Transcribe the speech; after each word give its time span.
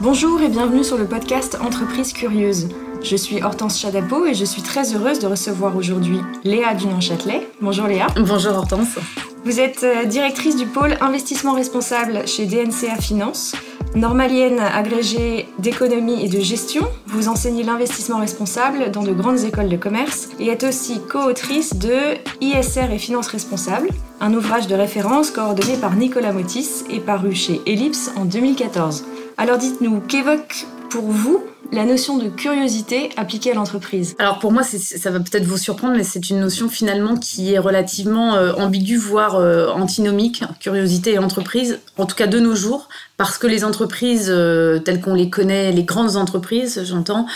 Bonjour 0.00 0.40
et 0.42 0.48
bienvenue 0.48 0.84
sur 0.84 0.98
le 0.98 1.06
podcast 1.06 1.58
Entreprise 1.60 2.12
Curieuse. 2.12 2.68
Je 3.02 3.16
suis 3.16 3.42
Hortense 3.42 3.80
Chadapo 3.80 4.26
et 4.26 4.34
je 4.34 4.44
suis 4.44 4.62
très 4.62 4.94
heureuse 4.94 5.18
de 5.18 5.26
recevoir 5.26 5.76
aujourd'hui 5.76 6.20
Léa 6.44 6.74
Dunan-Châtelet. 6.74 7.48
Bonjour 7.60 7.86
Léa. 7.86 8.06
Bonjour 8.16 8.52
Hortense. 8.52 8.98
Vous 9.44 9.60
êtes 9.60 9.82
euh, 9.82 10.04
directrice 10.04 10.56
du 10.56 10.66
pôle 10.66 10.96
investissement 11.00 11.54
responsable 11.54 12.26
chez 12.28 12.46
DNCA 12.46 12.96
Finance. 13.00 13.54
Normalienne 13.94 14.58
agrégée 14.58 15.48
d'économie 15.58 16.24
et 16.24 16.28
de 16.28 16.40
gestion, 16.40 16.88
vous 17.06 17.28
enseignez 17.28 17.62
l'investissement 17.62 18.20
responsable 18.20 18.90
dans 18.90 19.02
de 19.02 19.12
grandes 19.12 19.40
écoles 19.40 19.68
de 19.68 19.76
commerce 19.76 20.30
et 20.40 20.48
êtes 20.48 20.64
aussi 20.64 21.00
co-autrice 21.10 21.74
de 21.76 22.16
ISR 22.40 22.90
et 22.90 22.98
Finances 22.98 23.28
responsables, 23.28 23.88
un 24.20 24.32
ouvrage 24.32 24.66
de 24.66 24.74
référence 24.74 25.30
coordonné 25.30 25.76
par 25.76 25.94
Nicolas 25.94 26.32
Motis 26.32 26.84
et 26.88 27.00
paru 27.00 27.34
chez 27.34 27.60
Ellipse 27.66 28.10
en 28.16 28.24
2014. 28.24 29.04
Alors 29.42 29.58
dites-nous, 29.58 29.98
qu'évoque 30.02 30.66
pour 30.88 31.02
vous 31.02 31.42
la 31.72 31.84
notion 31.84 32.16
de 32.16 32.28
curiosité 32.28 33.10
appliquée 33.16 33.50
à 33.50 33.54
l'entreprise? 33.54 34.14
Alors 34.20 34.38
pour 34.38 34.52
moi, 34.52 34.62
ça 34.62 35.10
va 35.10 35.18
peut-être 35.18 35.42
vous 35.42 35.58
surprendre, 35.58 35.96
mais 35.96 36.04
c'est 36.04 36.30
une 36.30 36.38
notion 36.38 36.68
finalement 36.68 37.16
qui 37.16 37.52
est 37.52 37.58
relativement 37.58 38.36
euh, 38.36 38.52
ambiguë, 38.52 38.98
voire 38.98 39.34
euh, 39.34 39.66
antinomique, 39.70 40.44
curiosité 40.60 41.14
et 41.14 41.18
entreprise, 41.18 41.80
en 41.98 42.06
tout 42.06 42.14
cas 42.14 42.28
de 42.28 42.38
nos 42.38 42.54
jours, 42.54 42.88
parce 43.16 43.36
que 43.36 43.48
les 43.48 43.64
entreprises 43.64 44.28
euh, 44.30 44.78
telles 44.78 45.00
qu'on 45.00 45.14
les 45.14 45.28
connaît, 45.28 45.72
les 45.72 45.82
grandes 45.82 46.14
entreprises, 46.14 46.80
j'entends, 46.84 47.26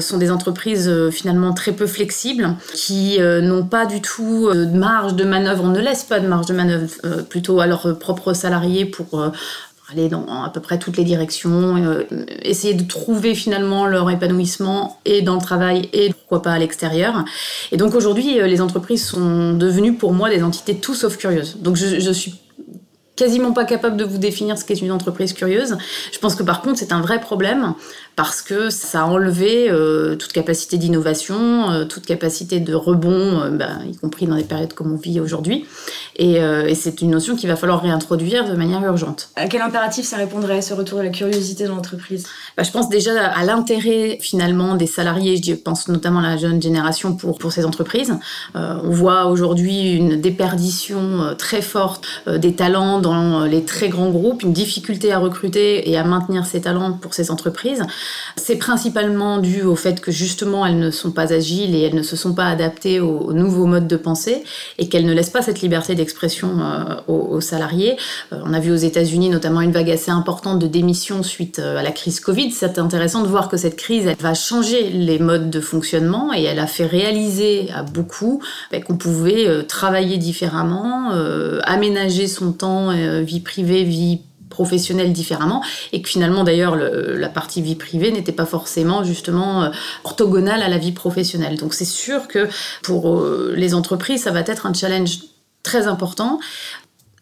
sont 0.00 0.18
des 0.18 0.32
entreprises 0.32 0.92
finalement 1.10 1.52
très 1.52 1.72
peu 1.72 1.86
flexibles, 1.86 2.56
qui 2.74 3.20
n'ont 3.20 3.64
pas 3.64 3.86
du 3.86 4.00
tout 4.00 4.52
de 4.52 4.76
marge 4.76 5.14
de 5.14 5.22
manœuvre, 5.24 5.62
on 5.62 5.68
ne 5.68 5.80
laisse 5.80 6.02
pas 6.02 6.18
de 6.18 6.26
marge 6.26 6.46
de 6.46 6.54
manœuvre 6.54 7.22
plutôt 7.28 7.60
à 7.60 7.68
leurs 7.68 7.96
propres 7.98 8.32
salariés 8.32 8.84
pour 8.84 9.32
aller 9.90 10.08
dans 10.08 10.26
à 10.42 10.50
peu 10.50 10.60
près 10.60 10.78
toutes 10.78 10.96
les 10.96 11.04
directions, 11.04 11.76
euh, 11.76 12.04
essayer 12.42 12.74
de 12.74 12.84
trouver 12.84 13.34
finalement 13.34 13.86
leur 13.86 14.08
épanouissement 14.10 14.98
et 15.04 15.22
dans 15.22 15.34
le 15.34 15.40
travail 15.40 15.88
et 15.92 16.12
pourquoi 16.12 16.42
pas 16.42 16.52
à 16.52 16.58
l'extérieur. 16.58 17.24
Et 17.72 17.76
donc 17.76 17.94
aujourd'hui, 17.94 18.40
euh, 18.40 18.46
les 18.46 18.60
entreprises 18.60 19.04
sont 19.04 19.54
devenues 19.54 19.94
pour 19.94 20.12
moi 20.12 20.30
des 20.30 20.42
entités 20.42 20.76
tout 20.76 20.94
sauf 20.94 21.16
curieuses. 21.16 21.56
Donc 21.60 21.76
je, 21.76 22.00
je 22.00 22.10
suis 22.12 22.34
quasiment 23.16 23.52
pas 23.52 23.64
capable 23.64 23.96
de 23.96 24.04
vous 24.04 24.18
définir 24.18 24.56
ce 24.58 24.64
qu'est 24.64 24.80
une 24.80 24.92
entreprise 24.92 25.32
curieuse. 25.32 25.76
Je 26.12 26.18
pense 26.18 26.34
que 26.34 26.42
par 26.42 26.62
contre, 26.62 26.78
c'est 26.78 26.92
un 26.92 27.00
vrai 27.00 27.20
problème 27.20 27.74
parce 28.16 28.42
que 28.42 28.70
ça 28.70 29.02
a 29.02 29.04
enlevé 29.04 29.70
euh, 29.70 30.16
toute 30.16 30.32
capacité 30.32 30.76
d'innovation, 30.76 31.70
euh, 31.70 31.84
toute 31.84 32.04
capacité 32.04 32.60
de 32.60 32.74
rebond, 32.74 33.40
euh, 33.40 33.50
bah, 33.50 33.70
y 33.90 33.96
compris 33.96 34.26
dans 34.26 34.36
des 34.36 34.44
périodes 34.44 34.74
comme 34.74 34.92
on 34.92 34.96
vit 34.96 35.20
aujourd'hui. 35.20 35.66
Et, 36.16 36.40
c'est 36.74 37.00
une 37.00 37.10
notion 37.10 37.36
qu'il 37.36 37.48
va 37.48 37.56
falloir 37.56 37.80
réintroduire 37.80 38.48
de 38.48 38.54
manière 38.54 38.82
urgente. 38.84 39.30
À 39.36 39.46
quel 39.46 39.62
impératif 39.62 40.04
ça 40.04 40.16
répondrait, 40.16 40.60
ce 40.60 40.74
retour 40.74 40.98
de 40.98 41.04
la 41.04 41.10
curiosité 41.10 41.66
dans 41.66 41.76
l'entreprise? 41.76 42.26
Bah, 42.56 42.64
Je 42.64 42.70
pense 42.70 42.88
déjà 42.88 43.28
à 43.28 43.44
l'intérêt 43.44 44.18
finalement 44.20 44.74
des 44.74 44.86
salariés, 44.86 45.40
je 45.42 45.54
pense 45.54 45.88
notamment 45.88 46.18
à 46.18 46.22
la 46.22 46.36
jeune 46.36 46.60
génération 46.60 47.14
pour, 47.14 47.38
pour 47.38 47.52
ces 47.52 47.64
entreprises. 47.64 48.14
on 48.54 48.90
voit 48.90 49.26
aujourd'hui 49.26 49.92
une 49.92 50.20
déperdition 50.20 51.34
très 51.38 51.62
forte 51.62 52.04
des 52.26 52.54
talents 52.54 53.00
dans 53.00 53.44
les 53.44 53.64
très 53.64 53.88
grands 53.88 54.10
groupes, 54.10 54.42
une 54.42 54.52
difficulté 54.52 55.12
à 55.12 55.18
recruter 55.18 55.88
et 55.88 55.96
à 55.96 56.04
maintenir 56.04 56.46
ces 56.46 56.60
talents 56.60 56.92
pour 56.92 57.14
ces 57.14 57.30
entreprises. 57.30 57.82
C'est 58.36 58.56
principalement 58.56 59.38
dû 59.38 59.62
au 59.62 59.76
fait 59.76 60.00
que 60.00 60.10
justement 60.10 60.66
elles 60.66 60.78
ne 60.78 60.90
sont 60.90 61.12
pas 61.12 61.32
agiles 61.32 61.74
et 61.74 61.82
elles 61.82 61.94
ne 61.94 62.02
se 62.02 62.16
sont 62.16 62.34
pas 62.34 62.46
adaptées 62.46 63.00
aux, 63.00 63.32
nouveaux 63.32 63.66
modes 63.66 63.88
de 63.88 63.96
pensée 63.96 64.42
et 64.78 64.88
qu'elles 64.88 65.06
ne 65.06 65.12
laissent 65.12 65.30
pas 65.30 65.42
cette 65.42 65.60
liberté 65.60 65.94
d'expression 65.94 66.58
euh, 66.60 67.12
aux, 67.12 67.40
salariés. 67.40 67.96
Euh, 68.32 68.40
on 68.44 68.52
a 68.52 68.60
vu 68.60 68.72
aux 68.72 68.76
États-Unis 68.76 69.30
notamment 69.30 69.60
une 69.60 69.72
vague 69.72 69.90
assez 69.90 70.10
importante 70.10 70.58
de 70.58 70.66
démissions 70.66 71.22
suite 71.22 71.58
euh, 71.58 71.78
à 71.78 71.82
la 71.82 71.92
crise 71.92 72.20
Covid. 72.20 72.50
C'est 72.52 72.78
intéressant 72.78 73.22
de 73.22 73.28
voir 73.28 73.48
que 73.48 73.56
cette 73.56 73.76
crise 73.76 74.10
va 74.20 74.34
changer 74.34 74.90
les 74.90 75.18
modes 75.18 75.50
de 75.50 75.60
fonctionnement 75.60 76.32
et 76.34 76.42
elle 76.44 76.58
a 76.58 76.66
fait 76.66 76.86
réaliser 76.86 77.70
à 77.74 77.82
beaucoup 77.82 78.42
bah, 78.70 78.80
qu'on 78.80 78.96
pouvait 78.96 79.64
travailler 79.66 80.18
différemment, 80.18 81.10
aménager 81.64 82.26
son 82.26 82.52
temps, 82.52 82.90
vie 83.22 83.40
privée, 83.40 83.84
vie 83.84 84.20
professionnelle 84.52 85.12
différemment 85.12 85.64
et 85.92 86.02
que 86.02 86.08
finalement 86.08 86.44
d'ailleurs 86.44 86.76
la 86.76 87.28
partie 87.30 87.62
vie 87.62 87.74
privée 87.74 88.12
n'était 88.12 88.32
pas 88.32 88.44
forcément 88.44 89.02
justement 89.02 89.64
euh, 89.64 89.70
orthogonale 90.04 90.62
à 90.62 90.68
la 90.68 90.78
vie 90.78 90.92
professionnelle. 90.92 91.56
Donc 91.56 91.72
c'est 91.72 91.86
sûr 91.86 92.28
que 92.28 92.48
pour 92.82 93.16
euh, 93.16 93.54
les 93.56 93.74
entreprises, 93.74 94.22
ça 94.24 94.30
va 94.30 94.40
être 94.40 94.66
un 94.66 94.74
challenge 94.74 95.20
très 95.62 95.86
important. 95.86 96.38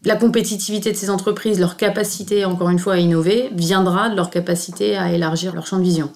La 0.04 0.16
compétitivité 0.16 0.90
de 0.90 0.96
ces 0.96 1.10
entreprises, 1.10 1.60
leur 1.60 1.76
capacité 1.76 2.44
encore 2.44 2.70
une 2.70 2.78
fois 2.78 2.94
à 2.94 2.98
innover, 2.98 3.50
viendra 3.54 4.08
de 4.08 4.16
leur 4.16 4.30
capacité 4.30 4.96
à 4.96 5.12
élargir 5.12 5.54
leur 5.54 5.66
champ 5.66 5.78
de 5.78 5.84
vision. 5.84 6.10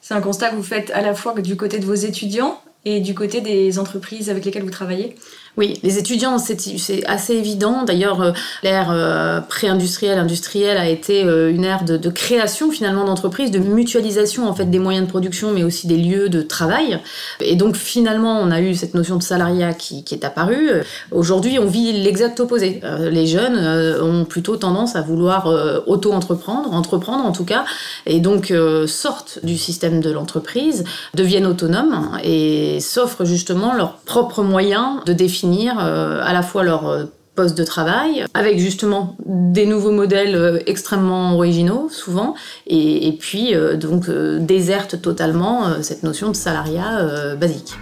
C'est 0.00 0.14
un 0.14 0.20
constat 0.20 0.50
que 0.50 0.56
vous 0.56 0.62
faites 0.62 0.90
à 0.90 1.00
la 1.00 1.14
fois 1.14 1.34
du 1.40 1.56
côté 1.56 1.78
de 1.78 1.86
vos 1.86 1.94
étudiants 1.94 2.60
et 2.84 3.00
du 3.00 3.14
côté 3.14 3.40
des 3.40 3.78
entreprises 3.78 4.30
avec 4.30 4.44
lesquelles 4.44 4.62
vous 4.64 4.70
travaillez? 4.70 5.16
Oui, 5.58 5.74
les 5.82 5.98
étudiants, 5.98 6.38
c'est 6.38 7.04
assez 7.08 7.34
évident. 7.34 7.82
D'ailleurs, 7.82 8.22
euh, 8.22 8.30
l'ère 8.62 8.92
euh, 8.92 9.40
pré-industrielle, 9.40 10.16
industrielle 10.16 10.76
a 10.76 10.88
été 10.88 11.24
euh, 11.24 11.50
une 11.50 11.64
ère 11.64 11.84
de, 11.84 11.98
création 12.10 12.70
finalement 12.70 13.04
d'entreprises, 13.04 13.50
de 13.50 13.58
mutualisation 13.58 14.48
en 14.48 14.54
fait 14.54 14.66
des 14.66 14.78
moyens 14.78 15.06
de 15.06 15.10
production, 15.10 15.50
mais 15.50 15.64
aussi 15.64 15.88
des 15.88 15.96
lieux 15.96 16.28
de 16.28 16.42
travail. 16.42 17.00
Et 17.40 17.56
donc 17.56 17.74
finalement, 17.74 18.38
on 18.40 18.52
a 18.52 18.60
eu 18.60 18.76
cette 18.76 18.94
notion 18.94 19.16
de 19.16 19.22
salariat 19.24 19.74
qui, 19.74 20.04
est 20.12 20.24
apparue. 20.24 20.70
Aujourd'hui, 21.10 21.58
on 21.58 21.66
vit 21.66 21.92
l'exact 21.92 22.38
opposé. 22.38 22.80
les 23.00 23.26
jeunes 23.26 23.58
ont 24.00 24.24
plutôt 24.24 24.56
tendance 24.56 24.94
à 24.94 25.02
vouloir 25.02 25.46
auto-entreprendre, 25.86 26.72
entreprendre 26.72 27.24
en 27.26 27.32
tout 27.32 27.44
cas, 27.44 27.64
et 28.06 28.20
donc 28.20 28.52
sortent 28.86 29.40
du 29.42 29.58
système 29.58 30.00
de 30.00 30.10
l'entreprise, 30.10 30.84
deviennent 31.14 31.46
autonomes 31.46 32.10
et 32.22 32.80
s'offrent 32.80 33.24
justement 33.24 33.74
leurs 33.74 33.94
propres 33.98 34.42
moyens 34.42 35.04
de 35.04 35.12
définir 35.12 35.47
euh, 35.56 36.20
à 36.22 36.32
la 36.32 36.42
fois 36.42 36.62
leur 36.62 36.88
euh, 36.88 37.04
poste 37.34 37.56
de 37.56 37.64
travail, 37.64 38.24
avec 38.34 38.58
justement 38.58 39.16
des 39.24 39.66
nouveaux 39.66 39.92
modèles 39.92 40.34
euh, 40.34 40.58
extrêmement 40.66 41.34
originaux, 41.34 41.88
souvent, 41.88 42.34
et, 42.66 43.16
puis 43.18 43.54
donc 43.76 44.10
déserte 44.10 45.00
totalement 45.00 45.82
cette 45.82 46.02
notion 46.02 46.28
de 46.28 46.36
salariat 46.36 47.34
basique. 47.36 47.74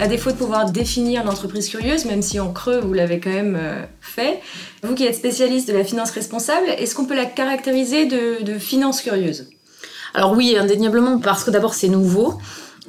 À 0.00 0.06
défaut 0.06 0.30
de 0.30 0.36
pouvoir 0.36 0.70
définir 0.70 1.24
l'entreprise 1.24 1.68
curieuse, 1.68 2.04
même 2.04 2.22
si 2.22 2.38
en 2.40 2.52
creux 2.52 2.80
vous 2.80 2.92
l'avez 2.92 3.20
quand 3.20 3.30
même 3.30 3.58
fait, 4.00 4.40
vous 4.82 4.94
qui 4.94 5.04
êtes 5.04 5.14
spécialiste 5.14 5.68
de 5.68 5.74
la 5.74 5.84
finance 5.84 6.10
responsable, 6.10 6.66
est-ce 6.78 6.94
qu'on 6.94 7.04
peut 7.04 7.16
la 7.16 7.26
caractériser 7.26 8.06
de, 8.06 8.42
de 8.44 8.58
finance 8.58 9.02
curieuse? 9.02 9.46
Alors 10.14 10.32
oui, 10.32 10.56
indéniablement, 10.58 11.18
parce 11.18 11.44
que 11.44 11.50
d'abord 11.50 11.74
c'est 11.74 11.88
nouveau 11.88 12.38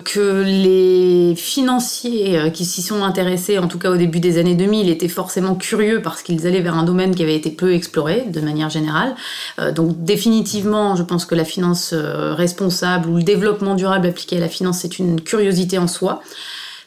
que 0.10 0.42
les 0.44 1.36
financiers 1.36 2.40
euh, 2.40 2.50
qui 2.50 2.66
s'y 2.66 2.82
sont 2.82 3.04
intéressés, 3.04 3.60
en 3.60 3.68
tout 3.68 3.78
cas 3.78 3.92
au 3.92 3.96
début 3.96 4.20
des 4.20 4.40
années 4.40 4.56
2000, 4.56 4.90
étaient 4.90 5.08
forcément 5.08 5.54
curieux 5.54 6.02
parce 6.02 6.24
qu'ils 6.24 6.48
allaient 6.48 6.62
vers 6.62 6.76
un 6.76 6.84
domaine 6.84 7.14
qui 7.14 7.22
avait 7.22 7.36
été 7.36 7.52
peu 7.52 7.74
exploré 7.74 8.24
de 8.28 8.42
manière 8.42 8.72
générale. 8.72 9.14
Euh, 9.60 9.72
donc 9.72 10.04
définitivement, 10.04 10.96
je 10.96 11.04
pense 11.04 11.26
que 11.26 11.36
la 11.36 11.46
finance 11.46 11.92
euh, 11.94 12.34
responsable 12.34 13.08
ou 13.08 13.18
le 13.18 13.24
développement 13.24 13.76
durable 13.76 14.08
appliqué 14.08 14.38
à 14.38 14.40
la 14.40 14.50
finance, 14.50 14.80
c'est 14.80 14.98
une 14.98 15.22
curiosité 15.22 15.78
en 15.78 15.88
soi. 15.88 16.24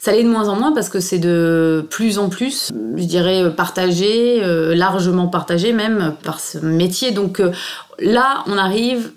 Ça 0.01 0.11
l'est 0.11 0.25
de 0.25 0.29
moins 0.29 0.49
en 0.49 0.57
moins 0.57 0.73
parce 0.73 0.89
que 0.89 0.99
c'est 0.99 1.21
de 1.21 1.87
plus 1.91 2.19
en 2.19 2.29
plus, 2.29 2.73
je 2.97 3.05
dirais, 3.05 3.55
partagé, 3.55 4.43
largement 4.75 5.29
partagé 5.29 5.73
même 5.73 6.17
par 6.25 6.41
ce 6.41 6.59
métier. 6.59 7.13
Donc 7.13 7.41
là, 8.01 8.43
on 8.49 8.59
arrive 8.59 9.13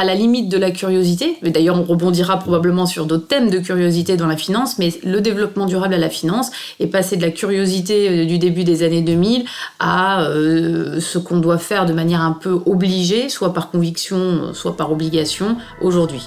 à 0.00 0.04
la 0.04 0.14
limite 0.14 0.48
de 0.48 0.56
la 0.56 0.70
curiosité. 0.70 1.36
Mais 1.42 1.50
d'ailleurs, 1.50 1.78
on 1.78 1.84
rebondira 1.84 2.38
probablement 2.38 2.86
sur 2.86 3.04
d'autres 3.04 3.26
thèmes 3.26 3.50
de 3.50 3.58
curiosité 3.58 4.16
dans 4.16 4.26
la 4.26 4.38
finance, 4.38 4.78
mais 4.78 4.94
le 5.04 5.20
développement 5.20 5.66
durable 5.66 5.92
à 5.92 5.98
la 5.98 6.08
finance 6.08 6.50
est 6.80 6.86
passé 6.86 7.18
de 7.18 7.22
la 7.22 7.30
curiosité 7.30 8.08
euh, 8.08 8.24
du 8.24 8.38
début 8.38 8.64
des 8.64 8.82
années 8.82 9.02
2000 9.02 9.44
à 9.78 10.22
euh, 10.22 11.00
ce 11.00 11.18
qu'on 11.18 11.38
doit 11.38 11.58
faire 11.58 11.84
de 11.84 11.92
manière 11.92 12.22
un 12.22 12.32
peu 12.32 12.60
obligée, 12.64 13.28
soit 13.28 13.52
par 13.52 13.70
conviction, 13.70 14.54
soit 14.54 14.74
par 14.74 14.90
obligation, 14.90 15.58
aujourd'hui. 15.82 16.22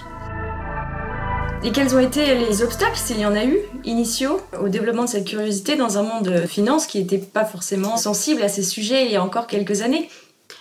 Et 1.66 1.72
quels 1.72 1.96
ont 1.96 2.00
été 2.00 2.36
les 2.36 2.62
obstacles, 2.62 2.98
s'il 2.98 3.20
y 3.20 3.26
en 3.26 3.36
a 3.36 3.44
eu, 3.46 3.58
initiaux, 3.86 4.40
au 4.62 4.68
développement 4.68 5.06
de 5.06 5.10
cette 5.10 5.26
curiosité 5.26 5.78
dans 5.78 5.98
un 5.98 6.04
monde 6.04 6.26
de 6.26 6.42
finance 6.46 6.86
qui 6.86 7.00
n'était 7.00 7.18
pas 7.18 7.46
forcément 7.46 7.98
sensible 7.98 8.44
à 8.44 8.50
ces 8.50 8.64
sujets 8.64 9.06
il 9.06 9.12
y 9.12 9.16
a 9.16 9.24
encore 9.24 9.48
quelques 9.48 9.82
années? 9.82 10.10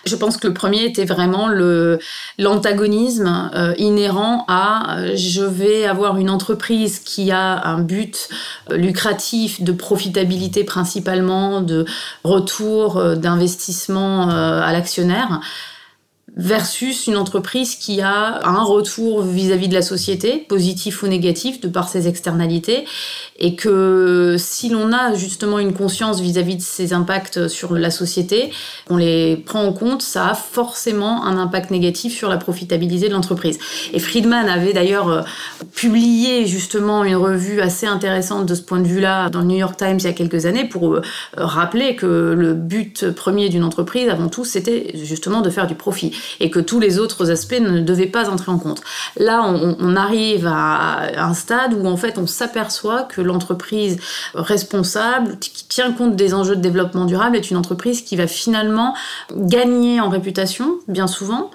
Je 0.05 0.17
pense 0.17 0.37
que 0.37 0.49
le 0.49 0.55
premier 0.55 0.85
était 0.85 1.05
vraiment 1.05 1.49
le 1.49 1.99
l'antagonisme 2.39 3.51
euh, 3.55 3.75
inhérent 3.79 4.45
à 4.49 4.97
euh, 4.99 5.13
je 5.17 5.43
vais 5.43 5.85
avoir 5.85 6.17
une 6.17 6.31
entreprise 6.31 6.99
qui 6.99 7.31
a 7.31 7.67
un 7.67 7.81
but 7.81 8.29
euh, 8.71 8.77
lucratif 8.77 9.63
de 9.63 9.73
profitabilité 9.73 10.65
principalement, 10.65 11.61
de 11.61 11.85
retour 12.25 13.17
d'investissement 13.17 14.29
à 14.29 14.73
l'actionnaire 14.73 15.41
versus 16.37 17.07
une 17.07 17.17
entreprise 17.17 17.75
qui 17.75 18.01
a 18.01 18.41
un 18.47 18.63
retour 18.63 19.23
vis-à-vis 19.23 19.69
de 19.69 19.75
la 19.75 19.83
société, 19.83 20.39
positif 20.49 21.03
ou 21.03 21.07
négatif, 21.07 21.61
de 21.61 21.69
par 21.69 21.89
ses 21.91 22.09
externalités, 22.09 22.87
et 23.39 23.55
que 23.55 24.37
si 24.39 24.71
l'on 24.71 24.93
a 24.93 25.15
justement 25.15 25.59
une 25.59 25.75
conscience 25.75 26.21
vis-à-vis 26.21 26.57
de 26.57 26.63
ses 26.63 26.95
impacts 26.95 27.49
sur 27.49 27.75
la 27.75 27.91
société, 27.91 28.51
on 28.89 28.97
les 28.97 29.37
prend 29.37 29.63
en 29.63 29.73
compte, 29.75 30.01
ça 30.01 30.29
a 30.29 30.35
forcément 30.35 31.25
un 31.25 31.37
impact 31.37 31.71
négatif 31.71 32.17
sur 32.17 32.31
la 32.31 32.39
profitabilité 32.39 33.09
de 33.09 33.13
l'entreprise. 33.13 33.59
Et 33.93 33.99
Friedman 33.99 34.49
avait 34.49 34.73
d'ailleurs 34.73 35.09
euh, 35.09 35.23
publié 35.75 36.47
justement 36.47 37.05
une 37.05 37.17
revue 37.17 37.61
assez 37.61 37.87
intéressante 37.87 38.47
de 38.47 38.55
ce 38.55 38.63
point 38.63 38.81
de 38.81 38.87
vue-là 38.87 39.29
dans 39.29 39.41
le 39.41 39.47
New 39.47 39.59
York 39.59 39.77
Times 39.77 39.99
il 39.99 40.05
y 40.05 40.07
a 40.07 40.13
quelques 40.13 40.47
années 40.47 40.65
pour 40.65 40.95
euh, 40.95 41.03
rappeler 41.37 41.95
que 41.95 42.35
le 42.37 42.55
but 42.55 43.11
premier 43.11 43.51
d'une 43.51 43.65
entreprise, 43.65 44.09
avant 44.09 44.29
tout, 44.29 44.47
c'était 44.47 44.93
justement 44.95 45.43
de 45.43 45.51
faire 45.51 45.67
du 45.67 45.75
profit 45.75 46.13
et 46.41 46.51
que 46.51 46.61
tous 46.61 46.81
les 46.81 46.99
autres 46.99 47.31
aspects 47.31 47.61
ne 47.61 47.81
devaient 47.81 48.07
pas 48.07 48.29
entrer 48.31 48.51
en 48.51 48.59
compte. 48.59 48.83
Là, 49.17 49.43
on, 49.45 49.97
arrive 49.97 50.47
à 50.47 51.23
un 51.23 51.35
stade 51.35 51.75
où 51.75 51.87
en 51.87 51.97
fait 51.97 52.19
on 52.19 52.27
s'aperçoit 52.27 53.03
que 53.03 53.21
l'entreprise 53.21 53.99
responsable, 54.35 55.39
qui 55.39 55.67
tient 55.69 55.93
compte 55.93 56.17
des 56.17 56.35
enjeux 56.35 56.57
de 56.57 56.61
développement 56.61 57.05
durable, 57.05 57.37
est 57.37 57.51
une 57.51 57.57
entreprise 57.57 58.03
qui 58.03 58.17
va 58.17 58.27
finalement 58.27 58.95
gagner 59.37 60.01
en 60.01 60.09
réputation, 60.09 60.79
bien 60.89 61.07
souvent, 61.07 61.51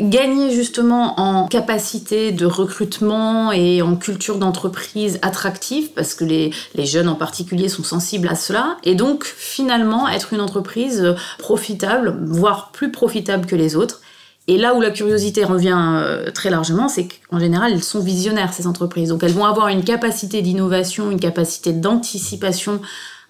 gagner 0.00 0.54
justement 0.54 1.20
en 1.20 1.46
capacité 1.48 2.32
de 2.32 2.46
recrutement 2.46 3.52
et 3.52 3.82
en 3.82 3.96
culture 3.96 4.38
d'entreprise 4.38 5.18
attractive, 5.22 5.90
parce 5.94 6.14
que 6.14 6.24
les, 6.24 6.52
les, 6.74 6.86
jeunes 6.86 7.08
en 7.08 7.14
particulier 7.14 7.68
sont 7.68 7.84
sensibles 7.84 8.28
à 8.28 8.34
cela, 8.34 8.78
et 8.84 8.94
donc 8.94 9.24
finalement 9.24 10.08
être 10.08 10.32
une 10.32 10.40
entreprise 10.40 11.14
profitable, 11.38 12.16
voire 12.22 12.70
plus 12.72 12.90
profitable 12.90 13.46
que 13.46 13.56
les 13.56 13.76
autres, 13.76 14.00
et 14.48 14.58
là 14.58 14.74
où 14.74 14.80
la 14.80 14.90
curiosité 14.90 15.44
revient 15.44 15.78
euh, 15.78 16.30
très 16.32 16.50
largement, 16.50 16.88
c'est 16.88 17.06
qu'en 17.06 17.38
général, 17.38 17.72
elles 17.72 17.82
sont 17.82 18.00
visionnaires, 18.00 18.52
ces 18.52 18.66
entreprises. 18.66 19.10
Donc 19.10 19.22
elles 19.22 19.32
vont 19.32 19.44
avoir 19.44 19.68
une 19.68 19.84
capacité 19.84 20.42
d'innovation, 20.42 21.10
une 21.10 21.20
capacité 21.20 21.72
d'anticipation 21.72 22.80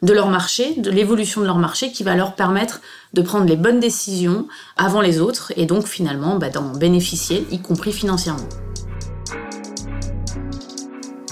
de 0.01 0.13
leur 0.13 0.29
marché, 0.29 0.75
de 0.79 0.91
l'évolution 0.91 1.43
de 1.43 1.47
leur 1.47 1.59
marché, 1.59 1.93
qui 1.93 2.03
va 2.03 2.17
leur 2.17 2.35
permettre 2.35 2.81
de 3.13 3.21
prendre 3.21 3.47
les 3.47 3.57
bonnes 3.57 3.79
décisions 3.79 4.49
avant 4.77 5.01
les 5.01 5.21
autres, 5.21 5.53
et 5.57 5.67
donc 5.67 5.87
finalement 5.87 6.37
bah, 6.39 6.49
d'en 6.49 6.73
bénéficier, 6.73 7.47
y 7.51 7.61
compris 7.61 7.93
financièrement. 7.93 8.49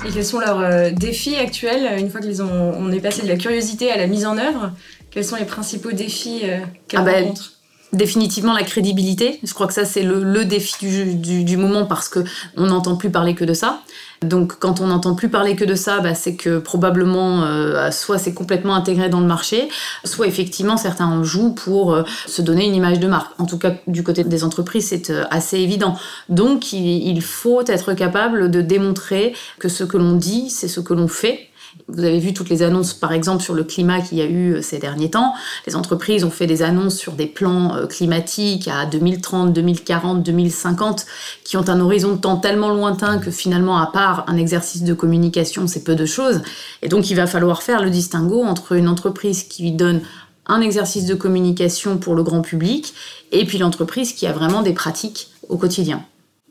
Et 0.07 0.11
quels 0.13 0.25
sont 0.25 0.41
leurs 0.41 0.61
euh, 0.61 0.91
défis 0.91 1.37
actuels, 1.37 1.99
une 1.99 2.11
fois 2.11 2.21
qu'on 2.21 2.93
est 2.93 3.01
passé 3.01 3.23
de 3.23 3.29
la 3.29 3.37
curiosité 3.37 3.91
à 3.91 3.97
la 3.97 4.07
mise 4.07 4.25
en 4.25 4.39
œuvre? 4.39 4.73
Quels 5.11 5.25
sont 5.25 5.37
les 5.37 5.45
principaux 5.45 5.93
défis 5.93 6.43
euh, 6.45 6.59
qu'elles 6.87 7.01
ah 7.01 7.05
bah, 7.05 7.13
rencontrent? 7.13 7.60
Définitivement 7.93 8.53
la 8.53 8.63
crédibilité. 8.63 9.41
Je 9.43 9.53
crois 9.53 9.67
que 9.67 9.75
ça 9.75 9.85
c'est 9.85 10.03
le, 10.03 10.45
défi 10.45 11.15
du, 11.17 11.57
moment 11.57 11.87
parce 11.87 12.09
que 12.09 12.21
on 12.57 12.67
n'entend 12.67 12.97
plus 12.97 13.11
parler 13.11 13.35
que 13.35 13.45
de 13.45 13.55
ça. 13.55 13.81
Donc 14.23 14.59
quand 14.59 14.81
on 14.81 14.89
n'entend 14.89 15.15
plus 15.15 15.29
parler 15.29 15.57
que 15.57 15.65
de 15.65 15.75
ça, 15.75 16.01
bah, 16.01 16.15
c'est 16.15 16.37
que 16.37 16.59
probablement 16.59 17.43
euh, 17.45 17.91
soit 17.91 18.19
c'est 18.19 18.35
complètement 18.35 18.75
intégré 18.75 19.09
dans 19.09 19.21
le 19.21 19.27
marché, 19.27 19.69
soit 20.05 20.27
effectivement 20.27 20.77
certains 20.77 21.07
en 21.07 21.25
jouent 21.25 21.55
pour 21.55 21.95
euh, 21.95 22.05
se 22.27 22.43
donner 22.43 22.67
une 22.67 22.75
image 22.75 23.01
de 23.01 23.09
marque. 23.09 23.33
En 23.39 23.47
tout 23.47 23.59
cas 23.59 23.75
du 23.87 24.03
côté 24.03 24.25
des 24.25 24.45
entreprises 24.45 24.89
c'est 24.89 25.11
euh, 25.11 25.25
assez 25.31 25.59
évident. 25.59 25.97
Donc 26.29 26.73
il 26.73 27.23
faut 27.23 27.63
être 27.67 27.95
capable 27.95 28.51
de 28.51 28.61
démontrer 28.61 29.35
que 29.59 29.69
ce 29.69 29.85
que 29.85 29.97
l'on 29.97 30.15
dit 30.15 30.51
c'est 30.51 30.69
ce 30.69 30.81
que 30.81 30.95
l'on 30.95 31.09
fait 31.09 31.50
vous 31.89 32.05
avez 32.05 32.19
vu 32.19 32.33
toutes 32.33 32.49
les 32.49 32.63
annonces, 32.63 32.95
par 32.95 33.13
exemple, 33.13 33.43
sur 33.43 33.55
le 33.55 33.65
climat 33.65 34.01
qu'il 34.01 34.19
y 34.19 34.23
a 34.23 34.27
eu 34.27 34.55
euh, 34.55 34.63
ces 34.63 34.79
derniers 34.79 35.11
temps. 35.11 35.35
Les 35.67 35.77
entreprises 35.77 36.25
ont 36.25 36.31
fait 36.31 36.47
des 36.47 36.63
annonces 36.63 36.97
sur 36.97 37.13
des 37.13 37.27
plans 37.27 37.75
euh, 37.75 37.87
climatiques 37.87 38.69
à 38.69 38.87
2030, 38.87 39.53
2040, 39.53 40.23
2050, 40.23 41.07
qui 41.45 41.57
ont 41.57 41.69
un 41.69 41.81
horizon 41.81 42.15
de 42.15 42.21
temps 42.21 42.37
tellement 42.37 42.71
lointain 42.71 43.19
que 43.19 43.31
finalement, 43.31 43.79
à 43.79 43.87
part 43.87 44.25
un 44.29 44.37
exercice 44.37 44.83
de 44.83 44.95
communication, 44.95 45.67
c'est 45.67 45.85
peu 45.85 45.95
de 45.95 46.07
choses. 46.07 46.43
Et 46.83 46.89
donc, 46.89 47.11
il 47.11 47.15
va 47.15 47.27
falloir 47.27 47.63
faire 47.63 47.83
le 47.83 47.91
distinguo 47.91 48.43
entre 48.43 48.73
une 48.73 48.89
entreprise 48.89 49.45
qui 49.45 49.63
lui 49.63 49.73
donne 49.73 50.01
un 50.47 50.61
exercice 50.61 51.07
de 51.07 51.15
communication 51.15 51.99
pour 51.99 52.15
le 52.15 52.23
grand 52.23 52.43
public 52.43 52.93
et 53.31 53.45
puis 53.45 53.59
l'entreprise 53.59 54.13
qui 54.13 54.27
a 54.27 54.33
vraiment 54.33 54.63
des 54.63 54.73
pratiques 54.73 55.29
au 55.49 55.57
quotidien. 55.57 56.05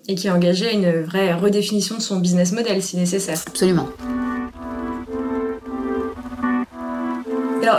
Et 0.07 0.16
qui 0.16 0.27
a 0.27 0.36
engagé 0.36 0.74
une 0.74 1.04
vraie 1.04 1.33
redéfinition 1.33 1.98
de 1.98 2.01
son 2.01 2.19
business 2.19 2.51
model 2.51 2.81
si 2.81 2.98
nécessaire. 2.98 3.39
Absolument. 3.45 3.89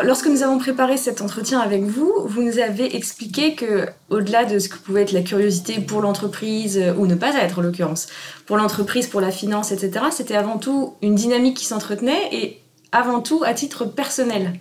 Lorsque 0.04 0.26
nous 0.26 0.42
avons 0.42 0.58
préparé 0.58 0.96
cet 0.96 1.20
entretien 1.20 1.60
avec 1.60 1.82
vous, 1.82 2.12
vous 2.26 2.42
nous 2.42 2.58
avez 2.58 2.96
expliqué 2.96 3.54
que, 3.54 3.86
au-delà 4.08 4.44
de 4.44 4.58
ce 4.58 4.68
que 4.68 4.78
pouvait 4.78 5.02
être 5.02 5.12
la 5.12 5.22
curiosité 5.22 5.80
pour 5.80 6.00
l'entreprise, 6.00 6.78
euh, 6.78 6.94
ou 6.94 7.06
ne 7.06 7.14
pas 7.14 7.34
être 7.34 7.58
en 7.58 7.62
l'occurrence, 7.62 8.08
pour 8.46 8.56
l'entreprise, 8.56 9.06
pour 9.06 9.20
la 9.20 9.30
finance, 9.30 9.72
etc., 9.72 10.06
c'était 10.10 10.36
avant 10.36 10.58
tout 10.58 10.94
une 11.02 11.14
dynamique 11.14 11.56
qui 11.56 11.64
s'entretenait 11.64 12.28
et 12.32 12.60
avant 12.92 13.20
tout 13.20 13.42
à 13.44 13.54
titre 13.54 13.84
personnel. 13.84 14.58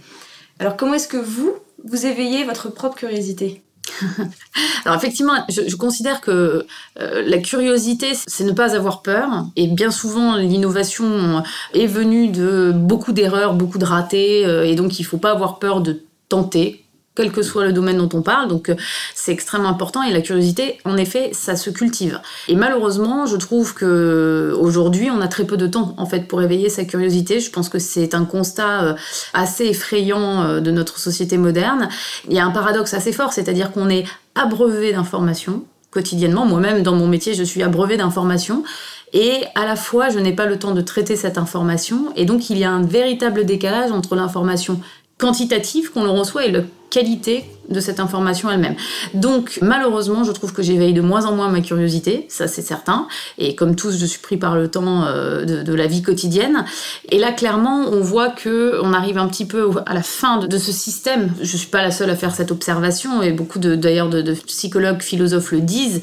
Alors, 0.59 0.77
comment 0.77 0.93
est-ce 0.93 1.07
que 1.07 1.17
vous, 1.17 1.53
vous 1.83 2.05
éveillez 2.05 2.43
votre 2.43 2.69
propre 2.69 2.95
curiosité? 2.95 3.61
Alors 4.85 4.97
effectivement, 4.97 5.33
je, 5.49 5.75
considère 5.75 6.21
que 6.21 6.65
euh, 6.99 7.23
la 7.25 7.37
curiosité, 7.39 8.13
c'est 8.13 8.43
ne 8.43 8.51
pas 8.51 8.75
avoir 8.75 9.01
peur. 9.01 9.45
Et 9.55 9.67
bien 9.67 9.91
souvent, 9.91 10.35
l'innovation 10.35 11.43
est 11.73 11.87
venue 11.87 12.27
de 12.27 12.71
beaucoup 12.73 13.11
d'erreurs, 13.11 13.53
beaucoup 13.53 13.77
de 13.77 13.85
ratés. 13.85 14.45
Euh, 14.45 14.65
et 14.65 14.75
donc, 14.75 14.99
il 14.99 15.03
ne 15.03 15.07
faut 15.07 15.17
pas 15.17 15.31
avoir 15.31 15.59
peur 15.59 15.81
de 15.81 16.01
tenter 16.27 16.85
quel 17.19 17.33
que 17.33 17.41
soit 17.41 17.65
le 17.65 17.73
domaine 17.73 17.97
dont 17.97 18.17
on 18.17 18.21
parle. 18.21 18.47
Donc 18.47 18.69
euh, 18.69 18.75
c'est 19.13 19.33
extrêmement 19.33 19.67
important 19.67 20.03
et 20.03 20.13
la 20.13 20.21
curiosité, 20.21 20.77
en 20.85 20.95
effet, 20.95 21.31
ça 21.33 21.57
se 21.57 21.69
cultive. 21.69 22.21
Et 22.47 22.55
malheureusement, 22.55 23.25
je 23.25 23.35
trouve 23.35 23.73
que 23.73 24.55
aujourd'hui, 24.57 25.09
on 25.11 25.19
a 25.19 25.27
très 25.27 25.43
peu 25.43 25.57
de 25.57 25.67
temps 25.67 25.95
en 25.97 26.05
fait 26.05 26.29
pour 26.29 26.41
éveiller 26.41 26.69
sa 26.69 26.85
curiosité. 26.85 27.41
Je 27.41 27.51
pense 27.51 27.67
que 27.67 27.77
c'est 27.77 28.13
un 28.13 28.23
constat 28.23 28.83
euh, 28.83 28.93
assez 29.33 29.65
effrayant 29.65 30.43
euh, 30.43 30.59
de 30.61 30.71
notre 30.71 30.97
société 30.97 31.37
moderne. 31.37 31.89
Il 32.29 32.35
y 32.35 32.39
a 32.39 32.45
un 32.45 32.51
paradoxe 32.51 32.93
assez 32.93 33.11
fort, 33.11 33.33
c'est-à-dire 33.33 33.73
qu'on 33.73 33.89
est 33.89 34.05
abreuvé 34.35 34.93
d'informations 34.93 35.65
quotidiennement. 35.91 36.45
Moi-même, 36.45 36.83
dans 36.83 36.95
mon 36.95 37.07
métier, 37.07 37.33
je 37.33 37.43
suis 37.43 37.63
abreuvé 37.63 37.97
d'informations. 37.97 38.63
Et 39.11 39.43
à 39.55 39.65
la 39.65 39.75
fois, 39.75 40.07
je 40.09 40.19
n'ai 40.19 40.33
pas 40.33 40.45
le 40.45 40.57
temps 40.57 40.71
de 40.71 40.81
traiter 40.81 41.17
cette 41.17 41.37
information. 41.37 42.13
Et 42.15 42.25
donc, 42.25 42.49
il 42.49 42.59
y 42.59 42.63
a 42.63 42.71
un 42.71 42.83
véritable 42.83 43.43
décalage 43.43 43.91
entre 43.91 44.15
l'information 44.15 44.79
quantitative 45.17 45.91
qu'on 45.91 46.03
le 46.03 46.11
reçoit 46.11 46.45
et 46.45 46.51
la 46.51 46.61
qualité 46.89 47.45
de 47.69 47.79
cette 47.79 47.99
information 47.99 48.49
elle-même. 48.49 48.75
Donc 49.13 49.59
malheureusement, 49.61 50.23
je 50.23 50.31
trouve 50.31 50.53
que 50.53 50.63
j'éveille 50.63 50.93
de 50.93 51.01
moins 51.01 51.25
en 51.25 51.35
moins 51.35 51.49
ma 51.49 51.61
curiosité, 51.61 52.25
ça 52.29 52.47
c'est 52.47 52.61
certain, 52.61 53.07
et 53.37 53.55
comme 53.55 53.75
tous, 53.75 53.97
je 53.97 54.05
suis 54.05 54.19
pris 54.19 54.37
par 54.37 54.55
le 54.55 54.69
temps 54.69 55.05
euh, 55.05 55.45
de, 55.45 55.73
la 55.73 55.87
vie 55.87 56.01
quotidienne. 56.01 56.65
Et 57.09 57.19
là, 57.19 57.31
clairement, 57.31 57.85
on 57.91 58.01
voit 58.01 58.29
que 58.29 58.79
on 58.81 58.93
arrive 58.93 59.17
un 59.17 59.27
petit 59.27 59.45
peu 59.45 59.69
à 59.85 59.93
la 59.93 60.01
fin 60.01 60.37
de, 60.37 60.57
ce 60.57 60.71
système. 60.71 61.31
Je 61.41 61.57
suis 61.57 61.67
pas 61.67 61.81
la 61.81 61.91
seule 61.91 62.09
à 62.09 62.15
faire 62.15 62.33
cette 62.33 62.51
observation, 62.51 63.21
et 63.21 63.31
beaucoup 63.31 63.59
d'ailleurs 63.59 64.09
de, 64.09 64.33
psychologues, 64.47 65.01
philosophes 65.01 65.51
le 65.51 65.61
disent. 65.61 66.01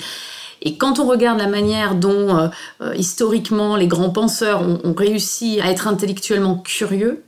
Et 0.63 0.77
quand 0.79 0.99
on 0.99 1.07
regarde 1.07 1.39
la 1.39 1.49
manière 1.49 1.95
dont 1.95 2.37
euh, 2.37 2.49
euh, 2.81 2.95
historiquement 2.97 3.77
les 3.77 3.87
grands 3.87 4.11
penseurs 4.11 4.63
ont 4.63 4.95
réussi 4.95 5.61
à 5.61 5.71
être 5.71 5.87
intellectuellement 5.87 6.57
curieux, 6.57 7.23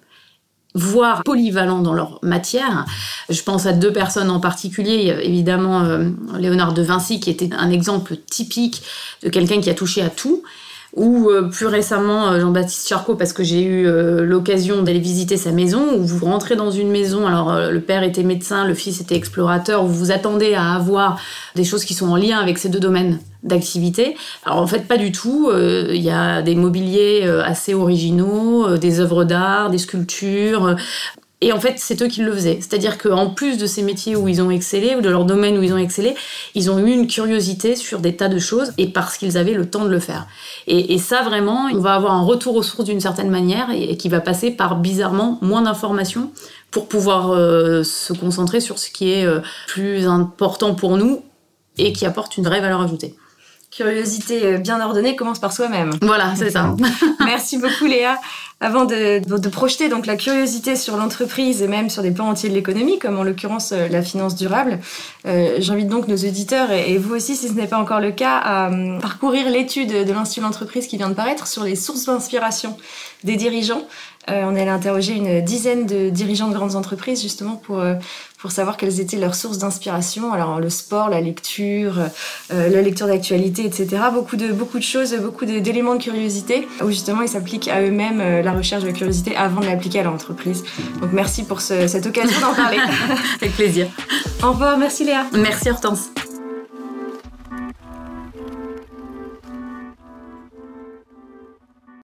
voire 0.79 1.23
polyvalents 1.25 1.81
dans 1.81 1.93
leur 1.93 2.19
matière. 2.23 2.87
Je 3.29 3.43
pense 3.43 3.67
à 3.67 3.73
deux 3.73 3.93
personnes 3.93 4.31
en 4.31 4.41
particulier, 4.41 5.15
évidemment 5.23 5.83
euh, 5.83 6.11
Léonard 6.39 6.73
de 6.73 6.83
Vinci 6.83 7.21
qui 7.21 7.31
était 7.31 7.51
un 7.53 7.71
exemple 7.71 8.17
typique 8.17 8.83
de 9.23 9.29
quelqu'un 9.29 9.61
qui 9.61 9.71
a 9.71 9.75
touché 9.75 10.03
à 10.03 10.11
tout 10.11 10.43
ou 10.95 11.28
euh, 11.30 11.49
plus 11.49 11.66
récemment 11.66 12.28
euh, 12.28 12.40
Jean-Baptiste 12.40 12.88
Charcot 12.88 13.14
parce 13.14 13.33
que 13.33 13.42
j'ai 13.42 13.62
eu 13.62 13.88
l'occasion 14.25 14.83
d'aller 14.83 14.99
visiter 14.99 15.37
sa 15.37 15.52
maison 15.52 15.95
où 15.97 16.04
vous 16.04 16.26
rentrez 16.26 16.57
dans 16.57 16.71
une 16.71 16.90
maison 16.90 17.26
alors 17.26 17.71
le 17.71 17.80
père 17.80 18.02
était 18.02 18.23
médecin 18.23 18.66
le 18.66 18.75
fils 18.75 19.00
était 19.00 19.16
explorateur 19.16 19.85
vous 19.85 19.95
vous 19.95 20.11
attendez 20.11 20.54
à 20.54 20.75
avoir 20.75 21.21
des 21.54 21.64
choses 21.64 21.85
qui 21.85 21.95
sont 21.95 22.09
en 22.09 22.16
lien 22.16 22.38
avec 22.38 22.59
ces 22.59 22.68
deux 22.68 22.80
domaines 22.80 23.18
d'activité. 23.42 24.16
Alors 24.45 24.59
en 24.59 24.66
fait 24.66 24.87
pas 24.87 24.97
du 24.97 25.12
tout, 25.12 25.49
euh, 25.50 25.90
il 25.90 26.02
y 26.02 26.11
a 26.11 26.42
des 26.42 26.54
mobiliers 26.54 27.23
euh, 27.25 27.42
assez 27.42 27.75
originaux, 27.75 28.66
euh, 28.66 28.78
des 28.78 29.00
œuvres 29.00 29.25
d'art, 29.25 29.71
des 29.71 29.78
sculptures. 29.78 30.76
Et 31.40 31.52
en 31.52 31.61
fait, 31.61 31.75
c'est 31.76 32.02
eux 32.02 32.09
qui 32.09 32.21
le 32.21 32.33
faisaient. 32.33 32.59
C'est-à-dire 32.61 32.99
qu'en 32.99 33.30
plus 33.30 33.59
de 33.59 33.66
ces 33.66 33.83
métiers 33.83 34.16
où 34.16 34.26
ils 34.26 34.42
ont 34.42 34.50
excellé, 34.50 34.97
ou 34.97 35.00
de 35.00 35.09
leur 35.09 35.25
domaine 35.25 35.57
où 35.57 35.62
ils 35.62 35.73
ont 35.73 35.78
excellé, 35.78 36.16
ils 36.54 36.68
ont 36.71 36.78
eu 36.78 36.90
une 36.90 37.07
curiosité 37.07 37.76
sur 37.76 38.00
des 38.00 38.16
tas 38.16 38.28
de 38.28 38.40
choses, 38.40 38.73
et 38.76 38.88
parce 38.88 39.16
qu'ils 39.16 39.38
avaient 39.38 39.54
le 39.54 39.71
temps 39.71 39.85
de 39.85 39.90
le 39.90 40.00
faire. 40.00 40.26
Et, 40.66 40.99
ça, 40.99 41.23
vraiment, 41.23 41.68
on 41.73 41.78
va 41.78 41.95
avoir 41.95 42.12
un 42.14 42.23
retour 42.23 42.57
aux 42.57 42.62
sources 42.62 42.85
d'une 42.85 43.00
certaine 43.00 43.30
manière, 43.30 43.71
et, 43.71 43.97
qui 43.97 44.09
va 44.09 44.21
passer 44.21 44.50
par, 44.50 44.76
bizarrement, 44.76 45.38
moins 45.40 45.62
d'informations 45.62 46.33
pour 46.73 46.88
pouvoir 46.88 47.35
se 47.85 48.12
concentrer 48.12 48.61
sur 48.61 48.78
ce 48.78 48.90
qui 48.90 49.12
est 49.12 49.26
plus 49.68 50.09
important 50.09 50.75
pour 50.75 50.97
nous, 50.97 51.23
et 51.78 51.92
qui 51.92 52.04
apporte 52.04 52.37
une 52.37 52.45
vraie 52.45 52.61
valeur 52.61 52.80
ajoutée 52.80 53.14
curiosité 53.71 54.59
bien 54.59 54.80
ordonnée 54.80 55.14
commence 55.14 55.38
par 55.38 55.52
soi-même. 55.52 55.92
Voilà, 56.02 56.35
c'est 56.35 56.50
ça. 56.50 56.75
Merci 57.21 57.59
beaucoup 57.59 57.85
Léa. 57.85 58.18
Avant 58.61 58.87
de, 58.87 59.49
projeter 59.49 59.88
donc 59.88 60.07
la 60.07 60.17
curiosité 60.17 60.75
sur 60.75 60.97
l'entreprise 60.97 61.62
et 61.62 61.69
même 61.69 61.88
sur 61.91 62.03
des 62.03 62.11
pans 62.11 62.29
entiers 62.29 62.49
de 62.49 62.55
l'économie, 62.55 62.99
comme 62.99 63.17
en 63.17 63.23
l'occurrence 63.23 63.71
euh, 63.71 63.87
la 63.87 64.03
finance 64.03 64.35
durable, 64.35 64.81
euh, 65.27 65.59
j'invite 65.59 65.87
donc 65.87 66.09
nos 66.09 66.17
auditeurs 66.17 66.73
et, 66.73 66.99
vous 66.99 67.15
aussi, 67.15 67.37
si 67.37 67.49
ce 67.49 67.53
n'est 67.53 67.69
pas 67.69 67.79
encore 67.79 68.00
le 68.00 68.11
cas, 68.11 68.37
à 68.37 68.71
euh, 68.73 68.99
parcourir 68.99 69.49
l'étude 69.49 70.05
de 70.05 70.12
l'Institut 70.12 70.41
d'entreprise 70.41 70.88
qui 70.88 70.97
vient 70.97 71.09
de 71.09 71.15
paraître 71.15 71.47
sur 71.47 71.62
les 71.62 71.77
sources 71.77 72.07
d'inspiration 72.07 72.77
des 73.23 73.37
dirigeants. 73.37 73.87
Euh, 74.29 74.43
on 74.45 74.55
est 74.57 74.61
allé 74.61 74.71
interroger 74.71 75.15
une 75.15 75.41
dizaine 75.41 75.87
de 75.87 76.11
dirigeants 76.11 76.49
de 76.49 76.55
grandes 76.55 76.75
entreprises 76.75 77.23
justement 77.23 77.57
pour 77.57 77.83
pour 78.38 78.53
savoir 78.53 78.77
quelles 78.77 79.00
étaient 79.00 79.17
leurs 79.17 79.35
sources 79.35 79.59
d'inspiration. 79.59 80.33
Alors 80.33 80.61
le 80.61 80.71
sport, 80.71 81.09
la 81.09 81.21
lecture, 81.21 81.95
la 82.50 82.83
lecture 82.83 83.09
d'actualité, 83.09 83.65
etc. 83.65 84.03
Beaucoup 84.12 84.37
de, 84.37 84.53
beaucoup 84.53 84.79
de 84.79 84.85
choses, 84.85 85.12
beaucoup 85.17 85.45
d'éléments 85.45 85.97
de, 85.97 86.03
curiosité 86.03 86.69
où 86.85 86.88
justement 86.88 87.23
ils 87.23 87.29
s'appliquent 87.29 87.67
à 87.67 87.81
eux-mêmes 87.81 88.45
la 88.49 88.57
recherche 88.57 88.85
de 88.85 88.90
curiosité 88.90 89.37
avant 89.37 89.61
de 89.61 89.67
l'appliquer 89.67 90.00
à 90.00 90.02
leur 90.05 90.12
entreprise. 90.12 90.64
Donc 91.00 91.12
merci 91.12 91.45
pour 91.45 91.61
cette 91.61 92.07
occasion 92.07 92.40
d'en 92.40 92.55
parler. 92.55 92.78
Avec 93.40 93.55
plaisir. 93.55 93.88
Au 94.43 94.52
revoir, 94.52 94.78
merci 94.78 95.05
Léa. 95.05 95.26
Merci 95.33 95.71
Hortense. 95.71 96.11